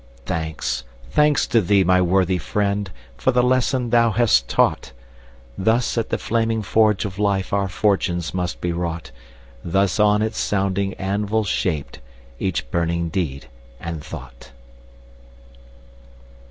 Thanks, 0.25 0.83
thanks 1.11 1.45
to 1.45 1.61
thee, 1.61 1.83
my 1.83 2.01
worthy 2.01 2.39
friend, 2.39 2.89
For 3.17 3.29
the 3.29 3.43
lesson 3.43 3.91
thou 3.91 4.09
hast 4.09 4.47
taught! 4.47 4.93
Thus 5.59 5.95
at 5.95 6.09
the 6.09 6.17
flaming 6.17 6.63
forge 6.63 7.05
of 7.05 7.19
life 7.19 7.53
Our 7.53 7.67
fortunes 7.69 8.33
must 8.33 8.61
be 8.61 8.71
wrought; 8.71 9.11
Thus 9.63 9.99
on 9.99 10.23
its 10.23 10.39
sounding 10.39 10.95
anvil 10.95 11.43
shaped 11.43 11.99
Each 12.39 12.67
burning 12.71 13.09
deed 13.09 13.45
and 13.79 14.03
thought. 14.03 14.51